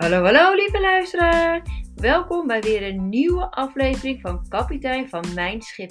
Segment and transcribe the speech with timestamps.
[0.00, 1.62] Hallo, hallo lieve luisteraar.
[1.94, 5.90] Welkom bij weer een nieuwe aflevering van Kapitein van Mijn Schip.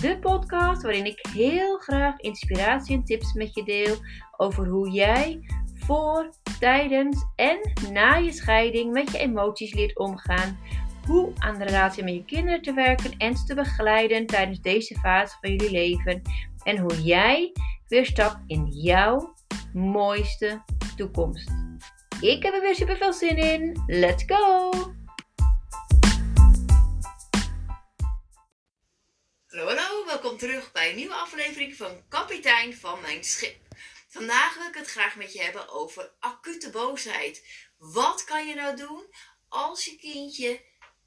[0.00, 3.96] De podcast waarin ik heel graag inspiratie en tips met je deel
[4.36, 5.40] over hoe jij
[5.74, 10.58] voor, tijdens en na je scheiding met je emoties leert omgaan.
[11.06, 15.36] Hoe aan de relatie met je kinderen te werken en te begeleiden tijdens deze fase
[15.40, 16.22] van jullie leven.
[16.62, 17.52] En hoe jij
[17.88, 19.34] weer stapt in jouw
[19.72, 20.62] mooiste
[20.96, 21.69] toekomst.
[22.20, 23.82] Ik heb er weer super veel zin in.
[23.86, 24.70] Let's go!
[29.46, 33.56] Hallo, hallo, welkom terug bij een nieuwe aflevering van Kapitein van Mijn Schip.
[34.08, 37.46] Vandaag wil ik het graag met je hebben over acute boosheid.
[37.78, 39.06] Wat kan je nou doen
[39.48, 40.60] als je kindje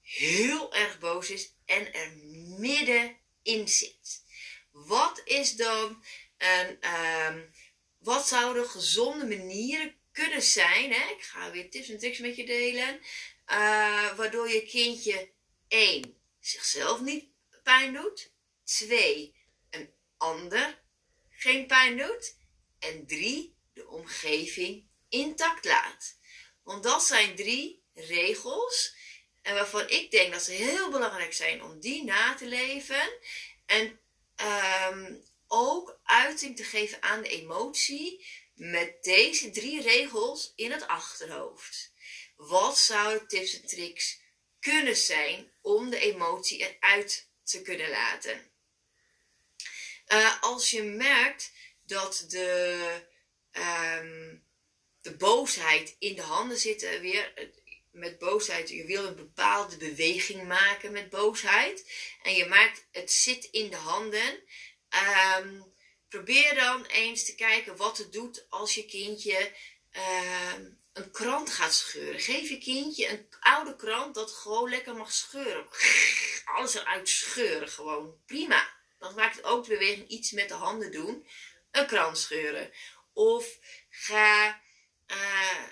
[0.00, 2.12] heel erg boos is en er
[2.58, 4.24] middenin zit?
[4.70, 6.04] Wat is dan
[6.38, 6.78] een,
[7.26, 7.50] um,
[7.98, 11.10] wat zouden gezonde manieren kunnen zijn, hè?
[11.10, 13.00] ik ga weer tips en tricks met je delen,
[13.46, 15.32] uh, waardoor je kindje
[15.68, 17.24] 1 zichzelf niet
[17.62, 18.32] pijn doet,
[18.64, 19.34] 2
[19.70, 20.82] een ander
[21.30, 22.36] geen pijn doet
[22.78, 26.18] en 3 de omgeving intact laat.
[26.62, 28.94] Want dat zijn drie regels
[29.42, 33.18] en waarvan ik denk dat ze heel belangrijk zijn om die na te leven
[33.66, 34.00] en
[34.90, 38.26] um, ook uiting te geven aan de emotie
[38.60, 41.92] met deze drie regels in het achterhoofd.
[42.36, 44.20] Wat zouden tips en tricks
[44.60, 48.50] kunnen zijn om de emotie eruit te kunnen laten?
[50.08, 51.52] Uh, als je merkt
[51.86, 52.86] dat de,
[53.52, 54.44] um,
[55.00, 57.52] de boosheid in de handen zit, weer
[57.90, 61.90] met boosheid, je wil een bepaalde beweging maken met boosheid
[62.22, 64.42] en je maakt het zit in de handen.
[65.38, 65.74] Um,
[66.10, 69.52] probeer dan eens te kijken wat het doet als je kindje
[69.92, 70.54] uh,
[70.92, 72.20] een krant gaat scheuren.
[72.20, 75.66] Geef je kindje een oude krant dat gewoon lekker mag scheuren.
[76.56, 78.16] Alles eruit scheuren gewoon.
[78.26, 78.78] Prima.
[78.98, 81.26] Dan maakt het ook de beweging iets met de handen doen.
[81.70, 82.70] Een krant scheuren.
[83.12, 83.58] Of
[83.90, 84.60] ga
[85.06, 85.64] uh,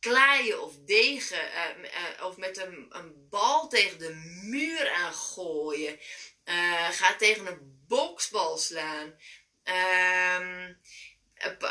[0.00, 1.50] kleien of degen.
[1.84, 6.00] Uh, of met een, een, bal tegen de muur aangooien.
[6.90, 9.14] ga tegen een boksbal slaan.
[9.64, 10.80] Um,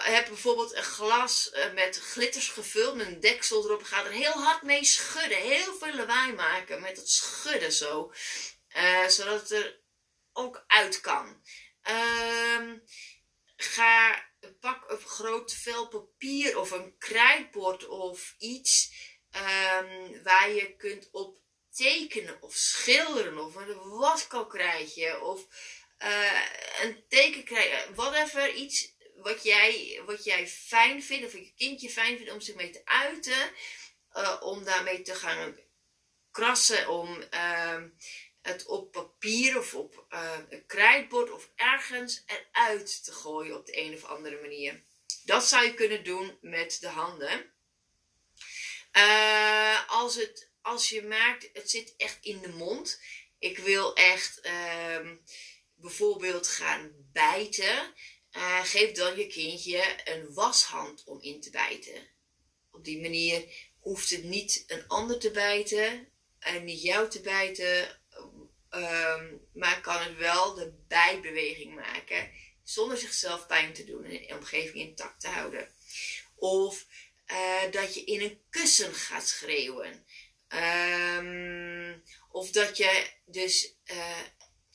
[0.03, 3.83] heb bijvoorbeeld een glas eh, met glitters gevuld, met een deksel erop.
[3.83, 5.37] Ga er heel hard mee schudden.
[5.37, 8.13] Heel veel lawaai maken met het schudden zo.
[8.77, 9.79] Uh, zodat het er
[10.33, 11.41] ook uit kan.
[11.89, 12.83] Um,
[13.55, 14.25] ga,
[14.59, 18.91] pak een groot vel papier of een krijtbord of iets
[19.35, 21.37] um, waar je kunt op
[21.71, 25.47] tekenen of schilderen of een waskokrijtje of
[25.99, 26.41] uh,
[26.81, 32.17] een teken krijgen, whatever, iets wat jij, wat jij fijn vindt, of je kindje fijn
[32.17, 33.51] vindt om zich mee te uiten,
[34.13, 35.57] uh, om daarmee te gaan
[36.31, 37.81] krassen, om uh,
[38.41, 40.05] het op papier of op
[40.49, 44.83] een krijtbord of ergens eruit te gooien op de een of andere manier.
[45.23, 47.53] Dat zou je kunnen doen met de handen.
[49.87, 53.01] als, het, als je merkt, het zit echt in de mond.
[53.39, 55.15] Ik wil echt ehm,
[55.77, 57.93] bijvoorbeeld gaan bijten,
[58.31, 62.07] uh, geef dan je kindje een washand om in te bijten.
[62.71, 63.43] Op die manier
[63.79, 68.01] hoeft het niet een ander te bijten en niet jou te bijten,
[68.69, 72.31] um, maar kan het wel de bijbeweging maken
[72.63, 75.71] zonder zichzelf pijn te doen en de omgeving intact te houden.
[76.35, 76.85] Of
[77.27, 80.05] uh, dat je in een kussen gaat schreeuwen.
[81.17, 84.19] Um, of dat je dus uh,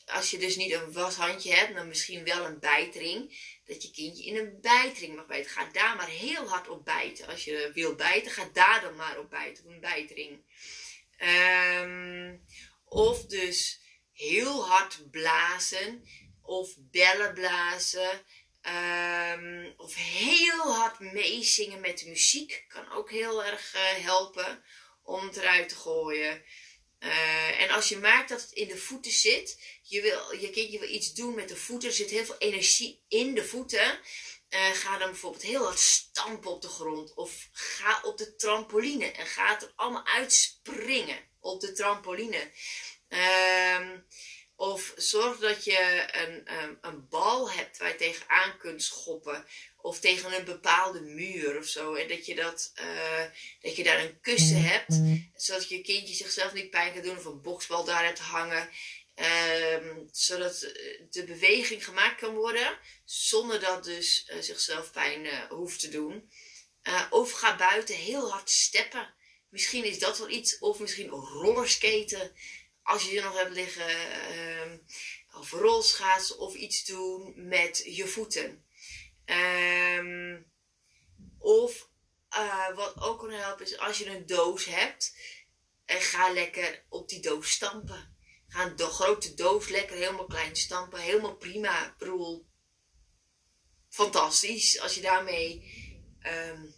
[0.06, 3.50] als je dus niet een washandje hebt, dan misschien wel een bijtering.
[3.64, 5.50] Dat je kindje in een bijtering mag bijten.
[5.50, 7.26] Ga daar maar heel hard op bijten.
[7.26, 9.64] Als je wil bijten, ga daar dan maar op bijten.
[9.64, 10.40] Op een bijtering.
[11.80, 12.46] Um,
[12.84, 13.80] of dus
[14.12, 16.04] heel hard blazen.
[16.42, 18.10] Of bellen blazen.
[19.32, 22.64] Um, of heel hard meezingen met muziek.
[22.68, 24.64] Kan ook heel erg uh, helpen
[25.02, 26.44] om het eruit te gooien.
[27.04, 30.78] Uh, en als je merkt dat het in de voeten zit, je, wil, je kindje
[30.78, 34.00] wil iets doen met de voeten, er zit heel veel energie in de voeten.
[34.50, 37.14] Uh, ga dan bijvoorbeeld heel hard stampen op de grond.
[37.14, 42.50] Of ga op de trampoline en ga er allemaal uitspringen op de trampoline.
[43.08, 43.90] Uh,
[44.62, 49.44] of zorg dat je een, een, een, bal hebt waar je tegenaan kunt schoppen.
[49.76, 51.94] Of tegen een bepaalde muur of zo.
[51.94, 53.24] En dat je, dat, uh,
[53.60, 54.88] dat je daar een kussen mm, hebt.
[54.88, 55.30] Mm.
[55.36, 57.16] Zodat je kindje zichzelf niet pijn kan doen.
[57.16, 58.68] Of een boksbal daar hebt hangen.
[59.74, 60.60] Um, zodat
[61.10, 62.78] de beweging gemaakt kan worden.
[63.04, 66.30] Zonder dat dus uh, zichzelf pijn uh, hoeft te doen.
[67.10, 69.14] Of ga buiten heel hard steppen.
[69.48, 70.58] Misschien is dat wel iets.
[70.58, 72.32] Of misschien rollerskaten.
[72.82, 73.90] Als je nog hebt liggen.
[74.36, 74.72] Uh,
[75.40, 76.38] of rolschaatsen.
[76.38, 78.64] Of iets doen met je voeten.
[79.98, 80.52] Um,
[81.38, 81.88] of
[82.36, 85.16] uh, wat ook kan helpen is als je een doos hebt.
[85.84, 88.16] En ga lekker op die doos stampen.
[88.48, 91.00] Ga een grote doos lekker helemaal klein stampen.
[91.00, 91.86] Helemaal prima.
[91.86, 92.46] Ik bedoel,
[93.88, 94.80] fantastisch.
[94.80, 95.70] Als je daarmee
[96.26, 96.74] um,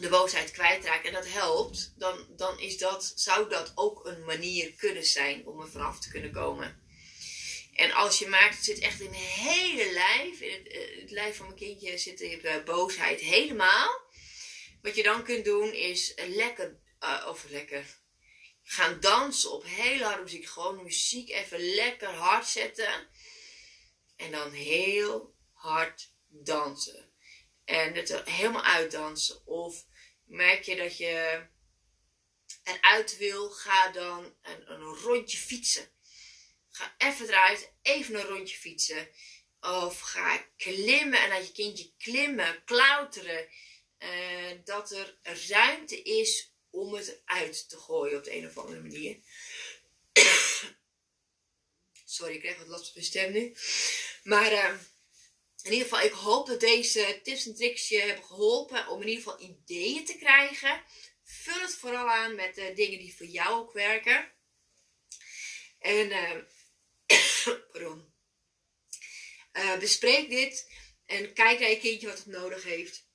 [0.00, 4.72] de boosheid kwijtraakt en dat helpt, dan, dan is dat, zou dat ook een manier
[4.72, 6.86] kunnen zijn om er vanaf te kunnen komen.
[7.78, 11.10] En als je maakt, het zit echt in het hele lijf, in het, eh, het
[11.10, 14.06] lijf van mijn kindje zit de boosheid helemaal.
[14.82, 17.84] Wat je dan kunt doen is lekker, uh, of lekker,
[18.62, 20.46] gaan dansen op hele harde muziek.
[20.46, 23.08] Gewoon muziek even lekker hard zetten.
[24.16, 27.12] En dan heel hard dansen.
[27.68, 29.46] En het helemaal uitdansen.
[29.46, 29.84] Of
[30.24, 31.46] merk je dat je
[32.62, 35.90] eruit wil, ga dan een, een rondje fietsen.
[36.70, 39.08] Ga even eruit, even een rondje fietsen.
[39.60, 43.48] Of ga klimmen en laat je kindje klimmen, klauteren.
[43.98, 45.18] Uh, dat er
[45.48, 49.18] ruimte is om het uit te gooien op de een of andere manier.
[52.04, 53.56] Sorry, ik krijg wat last van mijn stem nu.
[54.22, 54.74] Maar uh,
[55.68, 59.08] in ieder geval, ik hoop dat deze tips en tricks je hebben geholpen om in
[59.08, 60.82] ieder geval ideeën te krijgen.
[61.24, 64.32] Vul het vooral aan met de dingen die voor jou ook werken.
[65.78, 66.36] En, uh,
[67.72, 68.12] pardon.
[69.52, 70.72] Uh, bespreek dit
[71.06, 73.06] en kijk naar je kindje wat het nodig heeft.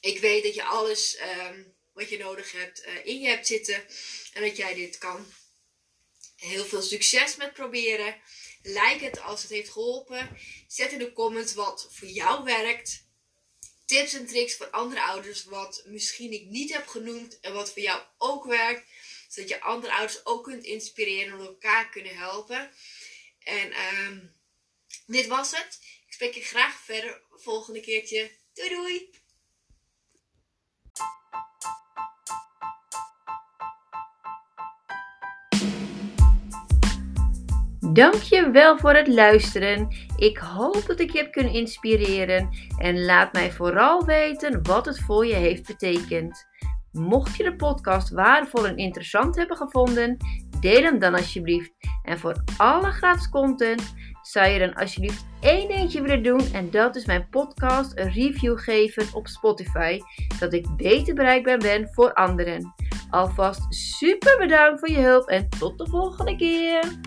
[0.00, 3.86] Ik weet dat je alles um, wat je nodig hebt in je hebt zitten
[4.32, 5.32] en dat jij dit kan.
[6.42, 8.20] Heel veel succes met proberen.
[8.62, 10.36] Like het als het heeft geholpen.
[10.66, 13.06] Zet in de comments wat voor jou werkt.
[13.84, 17.82] Tips en tricks voor andere ouders wat misschien ik niet heb genoemd en wat voor
[17.82, 18.88] jou ook werkt.
[19.28, 22.70] Zodat je andere ouders ook kunt inspireren en elkaar kunnen helpen.
[23.38, 24.34] En um,
[25.06, 25.78] dit was het.
[26.06, 28.30] Ik spreek je graag verder volgende keertje.
[28.54, 29.21] Doei doei!
[37.90, 39.88] Dankjewel voor het luisteren.
[40.16, 42.48] Ik hoop dat ik je heb kunnen inspireren
[42.78, 46.46] en laat mij vooral weten wat het voor je heeft betekend.
[46.92, 50.16] Mocht je de podcast waardevol en interessant hebben gevonden,
[50.60, 51.72] deel hem dan alsjeblieft.
[52.02, 56.96] En voor alle gratis content zou je dan alsjeblieft één dingetje willen doen en dat
[56.96, 60.00] is mijn podcast een review geven op Spotify,
[60.38, 62.74] dat ik beter bereikbaar ben voor anderen.
[63.10, 67.00] Alvast super bedankt voor je hulp en tot de volgende keer.